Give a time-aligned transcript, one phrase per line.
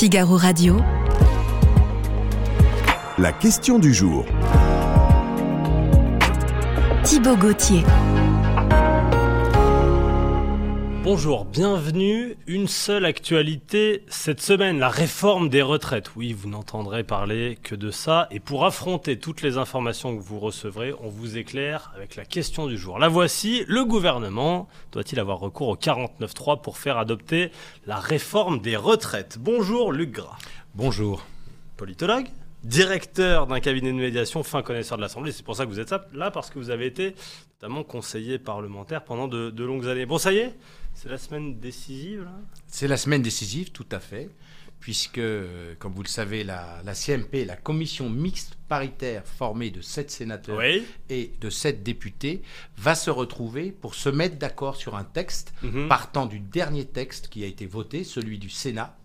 [0.00, 0.78] Figaro Radio.
[3.18, 4.24] La question du jour.
[7.04, 7.84] Thibaut Gauthier.
[11.02, 12.36] Bonjour, bienvenue.
[12.46, 16.14] Une seule actualité cette semaine, la réforme des retraites.
[16.14, 18.28] Oui, vous n'entendrez parler que de ça.
[18.30, 22.66] Et pour affronter toutes les informations que vous recevrez, on vous éclaire avec la question
[22.66, 22.98] du jour.
[22.98, 27.50] La voici, le gouvernement doit-il avoir recours au 49.3 pour faire adopter
[27.86, 29.38] la réforme des retraites?
[29.40, 30.36] Bonjour Luc Gras.
[30.74, 31.24] Bonjour.
[31.78, 32.26] Politologue
[32.62, 35.32] directeur d'un cabinet de médiation, fin connaisseur de l'Assemblée.
[35.32, 37.14] C'est pour ça que vous êtes là, parce que vous avez été
[37.54, 40.06] notamment conseiller parlementaire pendant de, de longues années.
[40.06, 40.54] Bon, ça y est,
[41.02, 42.32] c'est la semaine décisive, là?
[42.66, 44.28] C'est la semaine décisive, tout à fait,
[44.80, 45.20] puisque,
[45.78, 50.58] comme vous le savez, la, la CMP, la commission mixte paritaire formée de sept sénateurs
[50.58, 50.84] Oui.
[51.08, 52.42] et de sept députés,
[52.76, 55.88] va se retrouver pour se mettre d'accord sur un texte Mhm.
[55.88, 58.96] partant du dernier texte qui a été voté, celui du Sénat.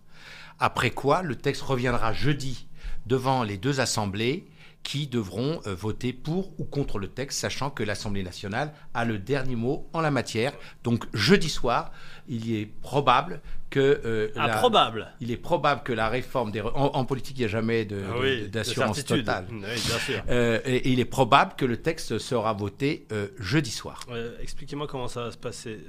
[0.59, 2.67] Après quoi, le texte reviendra jeudi
[3.05, 4.47] devant les deux assemblées
[4.85, 9.17] qui devront euh, voter pour ou contre le texte, sachant que l'Assemblée nationale a le
[9.17, 10.53] dernier mot en la matière.
[10.83, 11.91] Donc jeudi soir,
[12.27, 15.11] il est probable que euh, la- Improbable.
[15.21, 18.03] il est probable que la réforme des en, en politique, il n'y a jamais de-
[18.07, 19.47] Ah oui, d'assurance totale.
[19.51, 19.75] Oui, bien
[20.07, 20.21] sûr.
[20.29, 24.01] Euh, et, et il est probable que le texte sera voté euh, jeudi soir.
[24.39, 25.79] Expliquez-moi comment ça va se passer.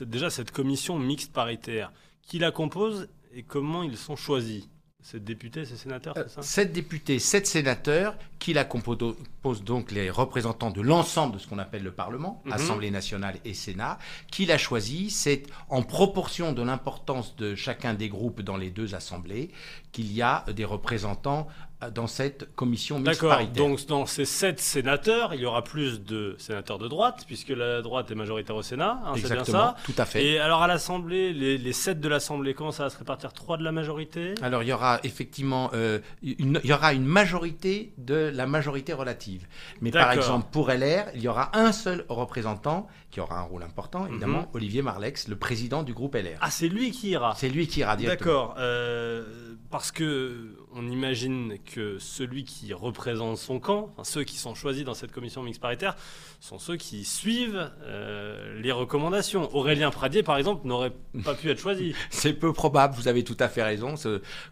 [0.00, 1.90] Déjà cette commission mixte paritaire.
[2.22, 4.68] Qui la compose et comment ils sont choisis?
[5.00, 6.42] Ces députés, ces sénateurs, c'est ça?
[6.42, 11.46] Sept députés, sept sénateurs, qui la compo- composent donc les représentants de l'ensemble de ce
[11.46, 12.52] qu'on appelle le Parlement, Mhm.
[12.52, 13.98] Assemblée nationale et Sénat.
[14.32, 18.96] Qui l'a choisi C'est en proportion de l'importance de chacun des groupes dans les deux
[18.96, 19.50] assemblées
[19.92, 21.52] qu'il y a des représentants euh,
[21.94, 23.30] dans cette commission mixte D'accord.
[23.30, 23.68] paritaire.
[23.68, 27.82] Donc dans ces sept sénateurs, il y aura plus de sénateurs de droite, puisque la
[27.82, 29.00] droite est majoritaire au Sénat.
[29.04, 29.76] hein, c'est bien Exactement, ça.
[29.84, 30.24] tout à fait.
[30.24, 33.32] Et alors à l'Assemblée, les, les sept de l'Assemblée, comment ça va se répartir?
[33.32, 34.34] Trois de la majorité?
[34.42, 38.92] Alors il y aura effectivement euh, une, il y aura une majorité de la majorité
[38.92, 39.46] relative.
[39.80, 40.16] Mais par D'accord.
[40.24, 44.40] exemple pour LR, il y aura un seul représentant qui aura un rôle important, évidemment,
[44.40, 44.46] Mhm.
[44.52, 46.38] Olivier Marlex, le président du groupe LR.
[46.40, 47.34] Ah, c'est lui qui ira?
[47.36, 48.32] C'est lui qui ira directement.
[48.48, 48.54] D'accord.
[48.58, 49.24] euh,
[49.70, 54.84] parce que on imagine que celui qui représente son camp, enfin, ceux qui sont choisis
[54.84, 55.96] dans cette commission mixte paritaire,
[56.40, 59.54] sont ceux qui suivent euh, les recommandations.
[59.56, 60.92] Aurélien Pradier, par exemple, n'aurait
[61.24, 61.94] pas pu être choisi.
[62.10, 63.94] C'est peu probable, vous avez tout à fait raison.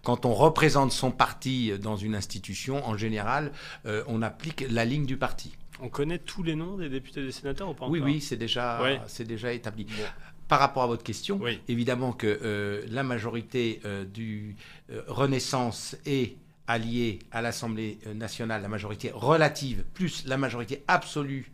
[0.03, 3.53] Quand on représente son parti dans une institution, en général,
[3.87, 5.53] euh, on applique la ligne du parti.
[5.81, 8.13] On connaît tous les noms des députés et des sénateurs ou pas Oui, encore?
[8.15, 9.01] oui, c'est déjà, Ouais.
[9.27, 9.85] déjà établi.
[9.85, 9.93] Bon.
[10.49, 11.61] Par rapport à votre question, Oui.
[11.69, 14.55] évidemment que euh, la majorité euh, du
[14.91, 16.37] euh, Renaissance est
[16.69, 21.51] alliée à l'Assemblée nationale, la majorité relative plus la majorité absolue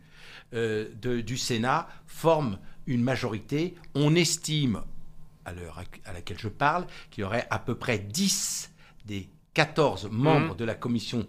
[0.53, 3.73] de- du Sénat forment une majorité.
[3.95, 4.81] On estime,
[5.45, 8.71] à l'heure à laquelle je parle, qu'il y aurait à peu près 10
[9.05, 10.57] des 14 membres Mhm.
[10.57, 11.25] de la commission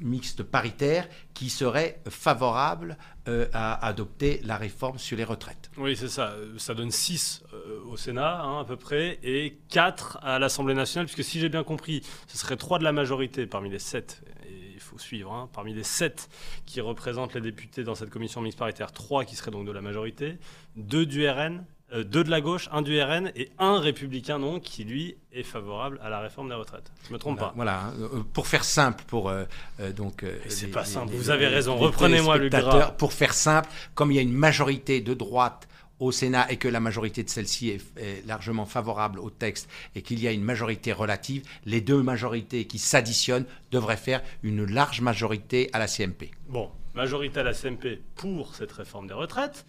[0.00, 2.96] mixte paritaire qui seraient favorables
[3.28, 5.70] euh, à adopter la réforme sur les retraites.
[5.76, 6.30] Oui, c'est ça.
[6.30, 7.42] Euh, Ça donne 6
[7.86, 11.64] au Sénat, hein, à peu près, et 4 à l'Assemblée nationale, puisque si j'ai bien
[11.64, 14.22] compris, ce serait 3 de la majorité parmi les 7.
[14.48, 16.28] Et il faut suivre, hein, parmi les 7
[16.66, 19.82] qui représentent les députés dans cette commission mixte paritaire, 3 qui seraient donc de la
[19.82, 20.38] majorité,
[20.76, 21.64] 2 du RN,
[21.94, 25.98] 2 de la gauche, 1 du RN, et un républicain, donc, qui lui est favorable
[26.02, 26.90] à la réforme des retraites.
[27.08, 27.56] Je me trompe Voilà, pas.
[27.56, 27.94] voilà, hein.
[28.14, 29.44] Euh, pour faire simple, pour euh,
[29.80, 30.22] euh, donc.
[30.22, 31.76] euh, c'est pas simple, les- vous avez raison.
[31.76, 32.90] Reprenez-moi, téléspectateurs, Gras.
[32.92, 35.66] Pour faire simple, comme il y a une majorité de droite
[35.98, 40.00] au Sénat et que la majorité de celle-ci est, est largement favorable au texte et
[40.00, 45.02] qu'il y a une majorité relative, les deux majorités qui s'additionnent devraient faire une large
[45.02, 46.30] majorité à la CMP.
[46.48, 49.66] Bon, majorité à la CMP pour cette réforme des retraites.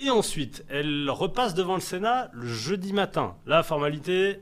[0.00, 3.36] Et ensuite, elle repasse devant le Sénat le jeudi matin.
[3.46, 4.40] La formalité,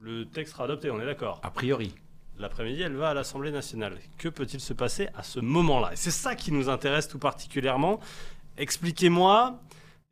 [0.00, 1.40] le texte sera adopté, on est d'accord.
[1.42, 1.94] A priori.
[2.38, 3.96] L'après-midi, elle va à l'Assemblée nationale.
[4.16, 5.92] Que peut-il se passer à ce moment-là?
[5.92, 7.98] Et c'est ça qui nous intéresse tout particulièrement.
[8.56, 9.60] Expliquez-moi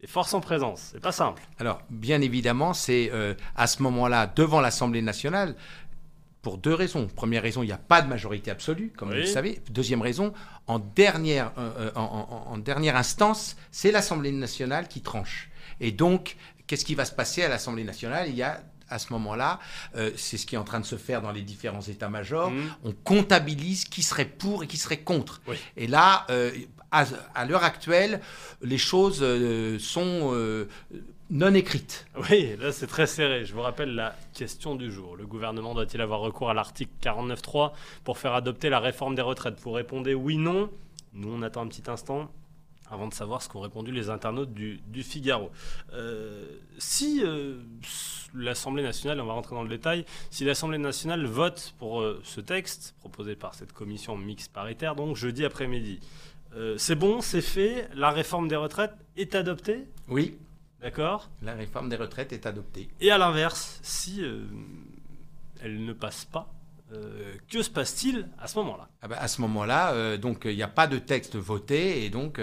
[0.01, 0.91] les forces en présence.
[0.93, 1.43] C'est pas simple.
[1.59, 5.55] Alors, bien évidemment, c'est euh, à ce moment-là, devant l'Assemblée nationale,
[6.47, 7.09] pour deux raisons.
[7.09, 9.17] Première raison, il n'y a pas de majorité absolue, comme Oui.
[9.17, 9.61] vous le savez.
[9.69, 10.33] Deuxième raison,
[10.69, 12.03] en dernière, euh, euh, en,
[12.47, 15.51] en- en dernière instance, c'est l'Assemblée nationale qui tranche.
[15.81, 16.37] Et donc,
[16.69, 18.29] qu'est-ce qui va se passer à l'Assemblée nationale?
[18.29, 19.59] Il y a à ce moment-là,
[19.97, 22.71] euh, c'est ce qui est en train de se faire dans les différents états-majors, Mhm.
[22.85, 25.41] on comptabilise qui serait pour et qui serait contre.
[25.49, 25.57] Oui.
[25.77, 26.53] Et là, euh,
[26.93, 28.21] à, à l'heure actuelle,
[28.63, 30.21] les choses euh, sont
[31.31, 32.07] non écrites.
[32.31, 33.45] Oui, là c'est très serré.
[33.45, 35.17] Je vous rappelle la question du jour.
[35.17, 37.73] Le gouvernement doit-il avoir recours à l'article 49.3
[38.05, 39.59] pour faire adopter la réforme des retraites?
[39.61, 40.71] Vous répondez oui, non.
[41.15, 42.31] Nous on attend un petit instant.
[42.91, 45.51] avant de savoir ce qu'ont répondu les internautes du, du Figaro.
[45.93, 46.45] Euh,
[46.79, 47.57] si euh,
[48.35, 52.41] l'Assemblée nationale, on va rentrer dans le détail, si l'Assemblée nationale vote pour euh, ce
[52.41, 56.01] texte proposé par cette commission mixte paritaire, donc jeudi après-midi,
[56.79, 60.39] c'est bon, c'est fait, la réforme des retraites est adoptée, Oui,
[60.87, 62.89] d'accord la réforme des retraites est adoptée.
[63.01, 64.45] Et à l'inverse, si euh,
[65.61, 66.53] elle ne passe pas,
[66.93, 68.89] euh, que se passe-t-il à ce moment-là?
[69.03, 72.11] Ah bah, à ce moment-là, euh, donc il n'y a pas de texte voté et
[72.11, 72.41] donc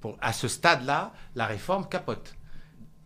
[0.00, 2.34] pour, à ce stade-là, la réforme capote.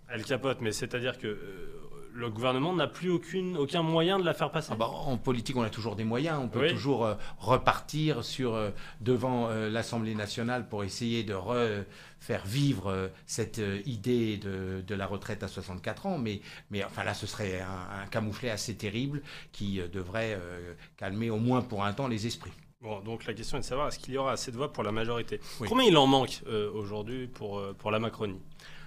[0.09, 1.88] Elle capote, mais c'est-à-dire que
[2.19, 5.57] le gouvernement n'a plus aucune, aucun moyen de la faire passer Ah bah, en politique,
[5.57, 6.41] on a toujours des moyens.
[6.43, 6.71] On peut Oui.
[6.71, 8.71] toujours euh, repartir sur, euh,
[9.01, 11.85] devant euh, l'Assemblée nationale pour essayer de re-
[12.19, 16.19] faire vivre cette idée de, de la retraite à 64 ans.
[16.19, 19.23] Mais, mais enfin là, ce serait un, un camouflet assez terrible
[19.53, 20.37] qui devrait
[20.97, 22.53] calmer au moins pour un temps les esprits.
[22.81, 24.83] Bon, donc la question est de savoir est-ce qu'il y aura assez de voix pour
[24.83, 25.41] la majorité?
[25.61, 25.69] Oui.
[25.69, 26.43] Combien il en manque
[26.75, 28.41] aujourd'hui pour, pour la Macronie?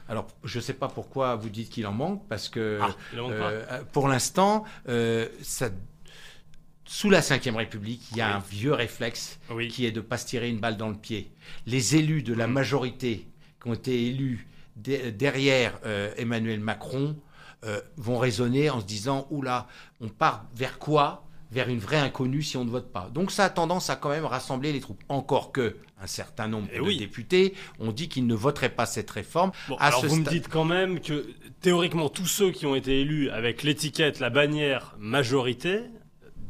[0.10, 3.18] Alors, je ne sais pas pourquoi vous dites qu'il en manque, parce que Ah, pas
[3.20, 5.70] euh, pour l'instant, euh, ça-
[6.86, 8.34] sous la Ve République, il y a Oui.
[8.34, 9.70] un vieux réflexe Oui.
[9.70, 11.32] qui est de ne pas se tirer une balle dans le pied.
[11.66, 12.54] Les élus de la Mhm.
[12.54, 13.28] majorité
[13.62, 17.16] qui ont été élus de- derrière euh, Emmanuel Macron
[17.64, 19.68] euh, vont raisonner en se disant oula,
[20.02, 21.28] on part vers quoi?
[21.52, 23.10] Vers une vraie inconnue si on ne vote pas.
[23.14, 25.02] Donc ça a tendance à quand même rassembler les troupes.
[25.10, 26.98] Encore que un certain nombre Eh de oui.
[26.98, 29.52] députés ont dit qu'ils ne voteraient pas cette réforme.
[29.68, 31.28] Bon, à alors ce vous me dites quand même que
[31.60, 35.82] théoriquement tous ceux qui ont été élus avec l'étiquette, la bannière majorité,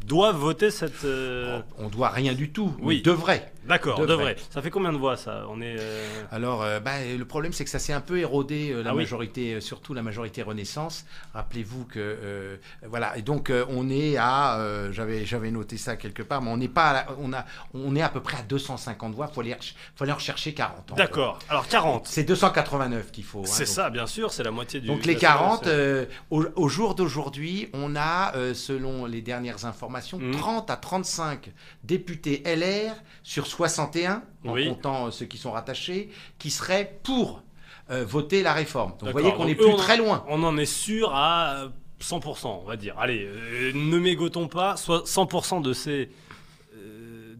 [0.05, 1.03] doivent voter cette.
[1.05, 2.73] euh, On doit rien du tout.
[2.79, 3.01] Oui.
[3.01, 3.51] devrait.
[3.67, 4.17] D'accord, devrait.
[4.17, 4.35] devrait.
[4.49, 5.45] Ça fait combien de voix ça?
[5.49, 5.75] On est.
[5.79, 8.91] euh, Alors, euh, bah, le problème, c'est que ça s'est un peu érodé, euh, la
[8.91, 11.05] Ah majorité, surtout la majorité Renaissance.
[11.33, 14.59] Rappelez-vous que, voilà, et donc on est à,
[14.91, 18.01] j'avais, j'avais noté ça quelque part, mais on n'est pas, la- on a, on est
[18.01, 19.27] à peu près à 250 voix.
[19.27, 19.55] Faut aller,
[19.95, 20.91] faut aller rechercher 40.
[20.91, 21.39] en D'accord.
[21.49, 22.07] Alors 40.
[22.07, 22.13] fait.
[22.13, 23.39] C'est 289 qu'il faut.
[23.41, 24.87] hein, C'est ça, bien sûr, c'est la moitié du.
[24.87, 25.79] Donc de les la 40, population.
[25.79, 30.31] euh, au, au jour d'aujourd'hui, on a, selon les dernières informations, Mhm.
[30.31, 31.51] 30 à 35
[31.83, 32.93] députés LR
[33.23, 34.67] sur 61, en Oui.
[34.69, 36.09] comptant euh, ceux qui sont rattachés,
[36.39, 37.43] qui seraient pour
[37.89, 38.91] euh, voter la réforme.
[38.99, 40.23] Donc vous voyez qu'on eux, plus on- très loin.
[40.27, 41.69] On en est sûr à euh,
[41.99, 42.95] 100%, on va dire.
[42.97, 44.77] Allez, euh, ne mégotons pas.
[44.77, 46.05] Soit 100% de ces euh,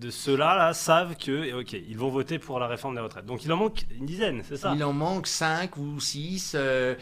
[0.01, 3.25] de ceux-là là, savent que, ok, ils vont voter pour la réforme des retraites.
[3.25, 4.73] Donc il en manque une dizaine, c'est ça?
[4.75, 6.57] Il en manque 5 ou 6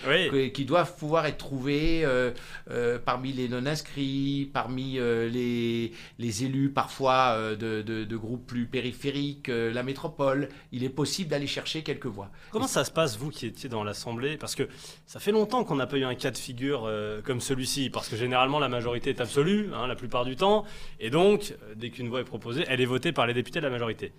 [0.07, 0.51] Oui.
[0.51, 2.31] qui doivent pouvoir être trouvés euh,
[2.69, 8.45] euh, parmi les non-inscrits, parmi euh, les, les élus parfois euh, de, de- de groupes
[8.45, 10.49] plus périphériques, euh, la métropole.
[10.71, 12.29] Il est possible d'aller chercher quelques voix.
[12.51, 14.35] Comment ça se passe, vous qui étiez dans l'Assemblée?
[14.37, 14.67] Parce que
[15.05, 18.09] ça fait longtemps qu'on n'a pas eu un cas de figure euh, comme celui-ci, parce
[18.09, 20.65] que généralement la majorité est absolue, hein, la plupart du temps,
[20.99, 23.65] et donc, euh, dès qu'une voix est proposée, elle est votée par les députés de
[23.65, 24.11] la majorité.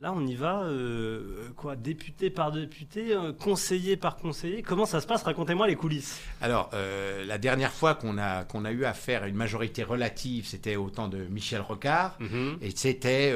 [0.00, 4.62] Là, on y va, euh, quoi, député par député, euh, conseiller par conseiller.
[4.62, 5.24] Comment ça se passe?
[5.24, 6.20] Racontez-moi les coulisses.
[6.40, 10.46] Alors, euh, la dernière fois qu'on a, qu'on a eu affaire à une majorité relative,
[10.46, 12.16] c'était au temps de Michel Rocard.
[12.20, 12.58] Mhm.
[12.62, 13.34] Et c'était,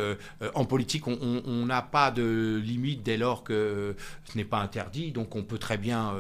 [0.54, 5.10] en politique, on- n'a pas de limite dès lors que ce n'est pas interdit.
[5.10, 6.14] Donc, on peut très bien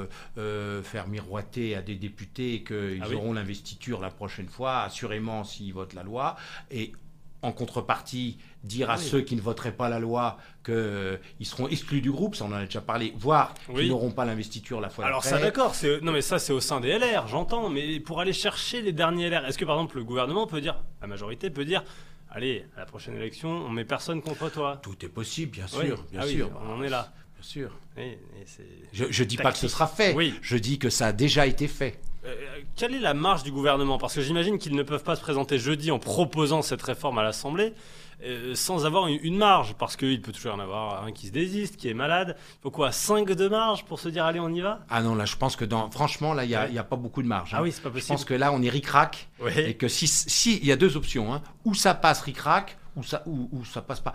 [0.82, 3.14] faire miroiter à des députés qu'ils Ah oui.
[3.14, 6.34] auront l'investiture la prochaine fois, assurément s'ils votent la loi.
[6.72, 6.90] Et
[7.42, 9.02] en contrepartie, dire à oui.
[9.04, 12.52] ceux qui ne voteraient pas la loi qu'ils seront exclus du groupe, ça on en
[12.52, 13.80] a déjà parlé, voire Oui.
[13.80, 16.60] qu'ils n'auront pas l'investiture la fois Alors ça d'accord, c'est non mais ça c'est au
[16.60, 19.96] sein des LR, j'entends, mais pour aller chercher les derniers LR, est-ce que par exemple
[19.96, 21.82] le gouvernement peut dire, la majorité peut dire,
[22.30, 24.78] allez, à la prochaine élection, on met personne contre toi?
[24.82, 25.86] Tout est possible, bien Oui.
[25.86, 26.50] sûr, bien Ah sûr.
[26.64, 27.12] on en est là.
[27.42, 27.70] Bien sûr.
[27.98, 28.18] Et
[28.92, 30.14] Je, je dis pas que ce sera fait.
[30.14, 30.34] Oui.
[30.42, 31.98] Je dis que ça a déjà été fait.
[32.24, 32.34] Euh,
[32.76, 33.98] quelle est la marge du gouvernement?
[33.98, 37.24] Parce que j'imagine qu'ils ne peuvent pas se présenter jeudi en proposant cette réforme à
[37.24, 37.72] l'Assemblée
[38.24, 41.26] euh, sans avoir une, une marge, parce qu'il peut toujours y en avoir un qui
[41.26, 42.36] se désiste, qui est malade.
[42.38, 44.86] Il faut quoi 5 de marge pour se dire allez on y va?
[44.88, 46.82] Ah non, là, je pense que dans, franchement, là, il n'y a, Ouais.
[46.88, 47.52] pas beaucoup de marge.
[47.54, 47.58] hein.
[47.58, 48.14] Ah oui, c'est pas Je possible.
[48.14, 49.28] pense que là, on est ric-rac.
[49.56, 51.34] Et que si, si, il y a deux options.
[51.34, 51.42] hein.
[51.64, 54.14] Ou ça passe ric-rac, ou ça, ou, ou ça passe pas.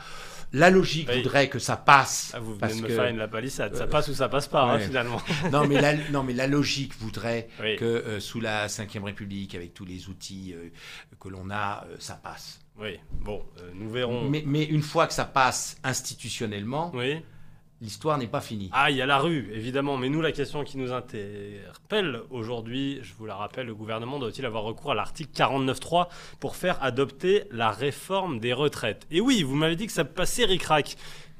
[0.53, 1.17] La logique Oui.
[1.17, 2.31] voudrait que ça passe.
[2.33, 3.75] Ah, vous venez parce de me que, faire une la palissade.
[3.75, 5.21] Ça passe ou ça passe pas, hein, finalement.
[5.51, 7.75] non, mais la, non, mais la logique voudrait Oui.
[7.75, 10.69] que euh, sous la Ve République, avec tous les outils euh,
[11.19, 12.59] que l'on a, euh, ça passe.
[12.79, 13.43] Oui, bon,
[13.73, 14.29] nous verrons.
[14.29, 17.21] Mais, mais une fois que ça passe institutionnellement, Oui.
[17.81, 18.69] L'histoire n'est pas finie.
[18.73, 19.97] Ah, il y a la rue, évidemment.
[19.97, 24.45] Mais nous, la question qui nous interpelle aujourd'hui, je vous la rappelle, le gouvernement doit-il
[24.45, 26.07] avoir recours à l'article 49.3
[26.39, 29.05] pour faire adopter la réforme des retraites?
[29.11, 30.95] Et oui, vous m'avez dit que ça passait ric-rac.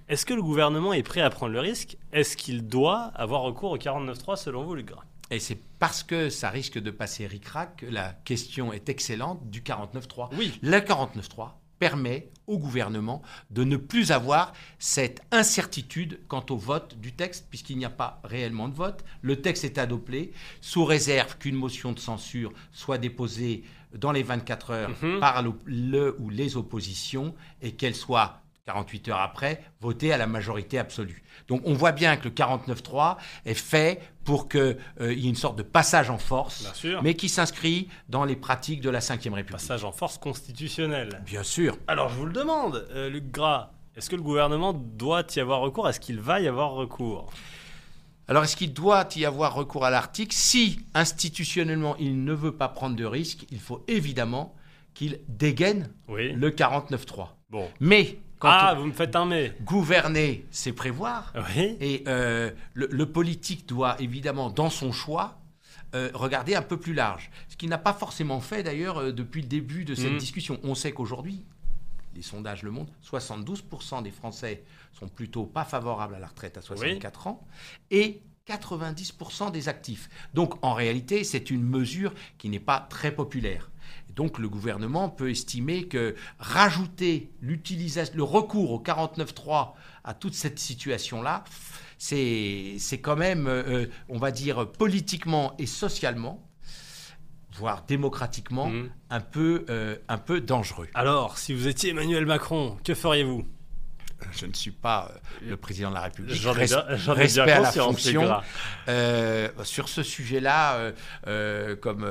[0.10, 1.98] Est-ce que le gouvernement est prêt à prendre le risque?
[2.14, 4.92] Est-ce qu'il doit avoir recours au 49.3 selon vous, Luc
[5.32, 9.62] Et c'est parce que ça risque de passer ric-rac que la question est excellente du
[9.62, 10.30] 49.3.
[10.38, 10.58] Oui.
[10.62, 17.12] Le 49.3 permet au gouvernement de ne plus avoir cette incertitude quant au vote du
[17.14, 19.04] texte, puisqu'il n'y a pas réellement de vote.
[19.22, 20.32] Le texte est adopté
[20.62, 23.64] sous réserve qu'une motion de censure soit déposée
[23.96, 25.20] dans les 24 heures Mhm.
[25.20, 30.28] par le, le ou les oppositions et qu'elle soit 48 heures après votée à la
[30.28, 31.24] majorité absolue.
[31.48, 35.58] Donc on voit bien que le 49-3 est fait pour qu'il y ait une sorte
[35.58, 39.52] de passage en force, mais qui s'inscrit dans les pratiques de la Ve République.
[39.52, 41.22] Passage en force constitutionnelle.
[41.26, 41.78] Bien sûr.
[41.88, 45.62] Alors, je vous le demande, euh, Luc Gras, est-ce que le gouvernement doit y avoir
[45.62, 45.88] recours?
[45.88, 47.32] Est-ce qu'il va y avoir recours?
[48.28, 50.36] Alors, est-ce qu'il doit y avoir recours à l'article?
[50.36, 54.54] Si institutionnellement il ne veut pas prendre de risques, il faut évidemment
[54.94, 56.34] qu'il dégaine Oui.
[56.34, 57.30] le 49-3.
[57.50, 57.70] Bon.
[57.80, 59.54] Mais quand Ah, vous me faites un mais.
[59.62, 61.34] gouverner, c'est prévoir.
[61.56, 61.78] Oui.
[61.80, 65.40] Et euh, le, le politique doit évidemment, dans son choix,
[65.96, 67.32] euh, regarder un peu plus large.
[67.48, 70.18] Ce qu'il n'a pas forcément fait d'ailleurs euh, depuis le début de cette Mhm.
[70.18, 70.60] discussion.
[70.64, 71.44] On sait qu'aujourd'hui,
[72.16, 74.64] les sondages le montrent, 72% des Français
[74.94, 77.46] sont plutôt pas favorables à la retraite à 64 ans
[77.92, 80.10] et 90% des actifs.
[80.34, 83.70] Donc en réalité, c'est une mesure qui n'est pas très populaire.
[84.18, 90.58] Donc le gouvernement peut estimer que rajouter l'utilisation, le recours au 49.3 à toute cette
[90.60, 91.44] situation-là,
[92.00, 96.44] c'est c'est quand même, euh, on va dire, politiquement et socialement,
[97.54, 98.90] voire démocratiquement, Mhm.
[99.12, 100.88] un, peu, euh, un peu dangereux.
[100.96, 103.46] Alors, si vous étiez Emmanuel Macron, que feriez-vous?
[104.32, 105.12] Je ne suis pas
[105.44, 106.36] euh, le président de la République.
[106.36, 108.42] J'en ai Res- bien, bien à la fonction.
[108.88, 110.92] Euh, sur ce sujet-là, euh,
[111.28, 112.06] euh, comme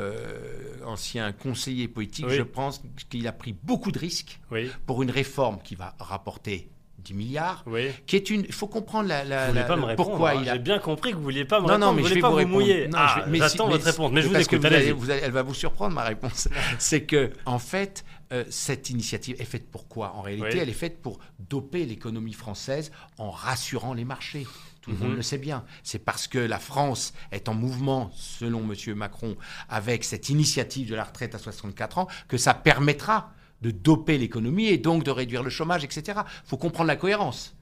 [0.85, 2.37] ancien conseiller politique, Oui.
[2.37, 6.69] je pense qu'il a pris beaucoup de risques Oui, pour une réforme qui va rapporter
[7.07, 7.91] 10 milliards, oui.
[8.07, 8.43] qui est une.
[8.43, 10.41] Il faut comprendre la, la- Vous voulez la- pas me répondre pourquoi hein.
[10.43, 10.55] il a.
[10.55, 11.87] J'ai bien compris que vous vouliez pas me Non, répondre.
[11.87, 12.89] non, mais vous je vais pas vous mouiller.
[12.89, 14.57] Non, Ah, je vais- mais si- J'attends mais votre réponse, mais je vous parce que
[14.57, 14.91] vous allez- Allez-y.
[14.93, 16.49] vous allez- elle va vous surprendre ma réponse.
[16.79, 20.59] C'est que en fait, euh, cette initiative est faite pour quoi En réalité, Oui.
[20.61, 24.47] elle est faite pour doper l'économie française en rassurant les marchés.
[24.81, 25.03] Tout le Mhm.
[25.09, 25.65] monde le sait bien.
[25.83, 28.95] C'est parce que la France est en mouvement, selon M.
[28.95, 29.37] Macron,
[29.69, 33.33] avec cette initiative de la retraite à 64 ans, que ça permettra
[33.66, 36.20] de doper l'économie et donc de réduire le chômage, etc.
[36.44, 37.56] Il faut comprendre la cohérence.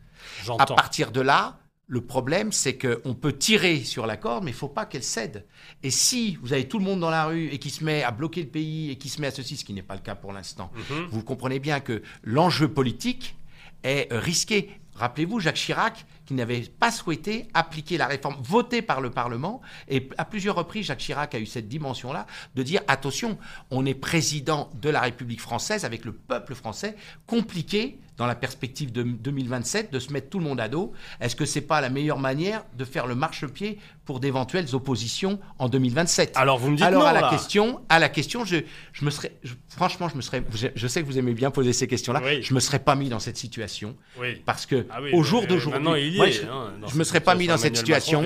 [0.59, 4.55] À partir de là, le problème, c'est qu'on peut tirer sur la corde, mais il
[4.55, 5.47] ne faut pas qu'elle cède.
[5.83, 8.11] Et si vous avez tout le monde dans la rue et qui se met à
[8.11, 10.15] bloquer le pays et qui se met à ceci, ce qui n'est pas le cas
[10.15, 11.07] pour l'instant, Mhm.
[11.11, 13.37] vous comprenez bien que l'enjeu politique
[13.83, 14.71] est risqué.
[14.95, 20.09] Rappelez-vous, Jacques Chirac, qui n'avait pas souhaité appliquer la réforme votée par le Parlement, et
[20.19, 23.39] à plusieurs reprises, Jacques Chirac a eu cette dimension-là, de dire, attention,
[23.71, 28.93] on est président de la République française avec le peuple français, compliqué dans la perspective
[28.93, 30.93] de 2027 de se mettre tout le monde à dos.
[31.21, 35.69] Est-ce que c'est pas la meilleure manière de faire le marchepied pour d'éventuelles oppositions en
[35.69, 37.31] 2027 Alors, vous me dites alors non, à la là.
[37.31, 38.57] question, à la question, je,
[38.93, 41.51] je me serais, je- franchement, je me serais, je, je sais que vous aimez bien
[41.51, 42.21] poser ces questions-là.
[42.25, 42.43] Oui.
[42.43, 44.43] Je me serais pas mis dans cette situation Oui.
[44.45, 46.33] parce que Ah oui, au jour d'aujourd'hui, moi, est.
[46.33, 48.25] je, hein, dans je me serais pas mis dans cette situation.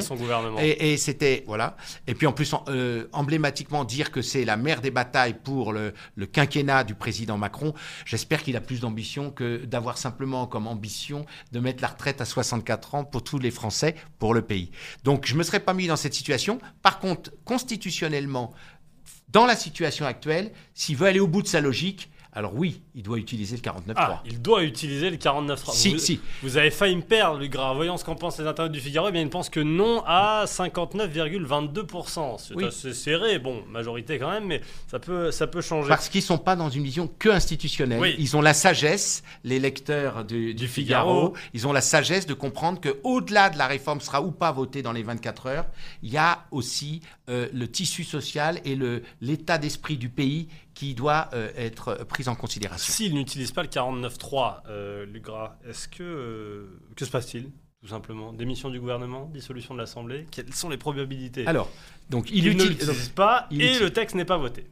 [0.58, 1.76] et c'était voilà.
[2.06, 5.94] Et puis en plus, euh, emblématiquement dire que c'est la mère des batailles pour le,
[6.16, 7.72] le quinquennat du président Macron.
[8.04, 12.24] J'espère qu'il a plus d'ambition que d'avoir simplement comme ambition de mettre la retraite à
[12.24, 14.72] 64 ans pour tous les Français, pour le pays.
[15.04, 16.58] Donc je me serais pas mis dans cette situation.
[16.82, 18.52] Par contre, constitutionnellement,
[19.28, 23.02] dans la situation actuelle, s'il veut aller au bout de sa logique, alors oui, il
[23.02, 23.92] doit utiliser le 49.3.
[23.96, 26.20] Ah, il doit utiliser le 49 Si, vous, si.
[26.42, 27.74] Vous avez failli me perdre, Luc Gras.
[27.74, 29.08] Voyons ce qu'en pensent les internautes du Figaro.
[29.08, 32.38] Eh bien, ils ne pensent que non à 59,22%.
[32.38, 32.64] C'est Oui.
[32.64, 33.38] assez serré.
[33.38, 35.88] Bon, majorité quand même, mais ça peut, ça peut changer.
[35.88, 38.00] Parce qu'ils sont pas dans une vision que institutionnelle.
[38.00, 38.14] Oui.
[38.18, 41.36] Ils ont la sagesse, les lecteurs du, du Du Figaro, Figaro.
[41.54, 44.82] ils ont la sagesse de comprendre que au-delà de la réforme sera ou pas votée
[44.82, 45.66] dans les 24 heures,
[46.02, 48.78] il y a aussi euh, le tissu social et
[49.20, 52.92] l'état d'esprit du pays qui doit euh, être pris en considération.
[52.92, 56.04] S'il n'utilise pas le 49.3, euh, Luc Gras, est-ce que.
[56.04, 58.32] euh, que se passe-t-il Tout simplement?
[58.32, 60.26] Démission du gouvernement, dissolution de l'Assemblée?
[60.30, 61.44] Quelles sont les probabilités?
[61.48, 61.68] Alors,
[62.10, 62.78] donc Il il, ne utilise.
[62.86, 64.66] l'utilise pas il et utilise- le texte n'est pas voté.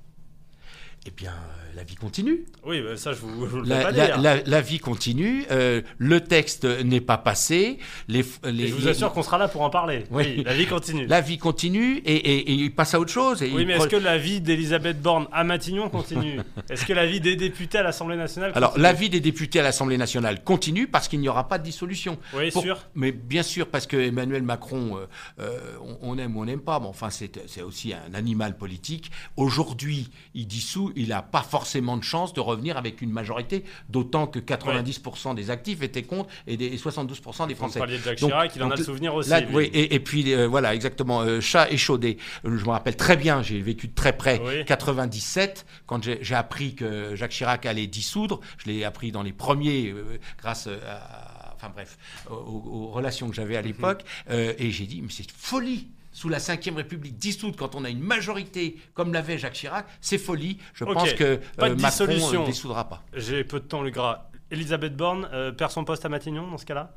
[1.08, 1.32] Eh bien,
[1.76, 2.44] la vie continue.
[2.64, 4.18] Oui, bah, ça, je vous, je vous le La, pas la- dire.
[4.20, 5.44] la- la vie continue.
[5.52, 7.78] euh, le texte n'est pas passé.
[8.08, 10.02] Les, les- je vous les- assure qu'on sera là pour en parler.
[10.10, 10.24] Oui.
[10.38, 11.06] Oui, la vie continue.
[11.06, 13.40] La vie continue et, et- et il passe à autre chose.
[13.44, 16.40] Et Oui, mais est-ce que la vie d'Elisabeth Borne à Matignon continue?
[16.70, 18.82] Est-ce que la vie des députés à l'Assemblée nationale Alors, continue?
[18.82, 22.18] la vie des députés à l'Assemblée nationale continue parce qu'il n'y aura pas de dissolution.
[22.34, 22.78] Oui, Pour- sûr.
[22.96, 25.06] Mais bien sûr, parce que Emmanuel Macron, euh,
[25.40, 25.58] euh,
[26.02, 29.12] on, on aime ou on n'aime pas, mais enfin, c'est aussi un animal politique.
[29.36, 34.26] Aujourd'hui, il dissout, il n'a pas forcément de chance de revenir avec une majorité, d'autant
[34.26, 37.78] que 90% des actifs étaient contre et, des, et 72% des Vous Français.
[37.78, 39.30] parliez de Jacques Donc- Chirac, il en a le souvenir aussi.
[39.30, 42.16] Là, oui, et, et puis euh, voilà, exactement, euh, chat échaudé.
[42.44, 44.64] Euh, Je me rappelle très bien, j'ai vécu de très près Oui.
[44.64, 48.40] 97, quand j'ai appris que Jacques Chirac allait dissoudre.
[48.58, 51.98] Je l'ai appris dans les premiers, euh, grâce à, enfin bref,
[52.30, 53.66] aux, aux relations que j'avais à Mhm.
[53.68, 54.02] l'époque.
[54.30, 57.90] Euh, et j'ai dit, mais c'est folie sous la Ve République dissoute, quand on a
[57.90, 60.56] une majorité comme l'avait Jacques Chirac, c'est folie.
[60.72, 62.40] Je pense que pas de euh, Macron dissolution.
[62.40, 63.02] ne dissoudra pas.
[63.12, 64.30] J'ai peu de temps, le gras.
[64.50, 66.94] Elisabeth Borne euh, perd son poste à Matignon dans ce cas-là?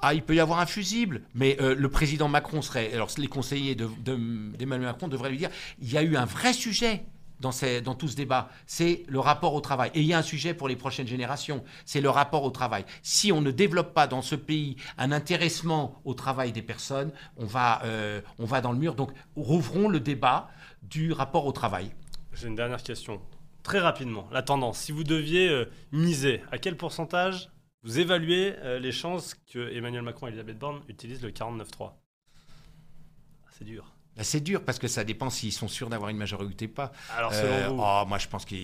[0.00, 2.90] Ah, il peut y avoir un fusible, mais euh, le président Macron serait.
[2.94, 5.50] Alors, les conseillers de- de- d'Emmanuel Macron devraient lui dire
[5.82, 7.04] il y a eu un vrai sujet.
[7.42, 9.90] Dans, tout ce débat, c'est le rapport au travail.
[9.94, 12.84] Et il y a un sujet pour les prochaines générations, c'est le rapport au travail.
[13.02, 17.44] Si on ne développe pas dans ce pays un intéressement au travail des personnes, on
[17.44, 18.94] va, euh, on va dans le mur.
[18.94, 20.48] Donc, rouvrons le débat
[20.82, 21.92] du rapport au travail.
[22.32, 23.20] J'ai une dernière question.
[23.62, 24.78] Très rapidement, la tendance.
[24.78, 27.50] Si vous deviez euh, miser, à quel pourcentage
[27.82, 33.48] vous évaluez euh, les chances que Emmanuel Macron et Elisabeth Borne utilisent le 49.3 Ah,
[33.50, 33.92] C'est dur.
[34.16, 36.92] Là, C'est dur parce que ça dépend s'ils sont sûrs d'avoir une majorité ou pas.
[37.16, 37.76] Alors, selon Euh, vous?
[37.80, 38.54] oh, moi, je pense que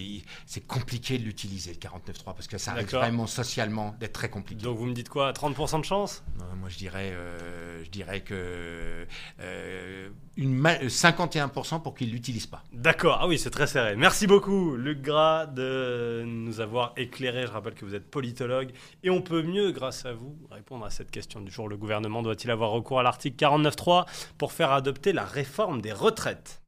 [0.45, 3.00] c'est compliqué de l'utiliser, le 49.3, parce que ça D'accord.
[3.00, 4.62] vraiment socialement d'être très compliqué.
[4.62, 5.33] Donc, vous me dites quoi?
[5.33, 6.23] 30% de chance?
[6.57, 9.07] Moi, je dirais, euh, je dirais que
[9.40, 12.62] euh, une ma- 51% pour qu'ils ne l'utilisent pas.
[12.73, 13.97] D'accord, ah oui, c'est très serré.
[13.97, 17.47] Merci beaucoup, Luc Gras, de nous avoir éclairé.
[17.47, 18.71] Je rappelle que vous êtes politologue
[19.02, 21.68] et on peut mieux, grâce à vous, répondre à cette question du jour.
[21.68, 24.07] Le gouvernement doit-il avoir recours à l'article 49.3
[24.38, 26.62] pour faire adopter la réforme des retraites?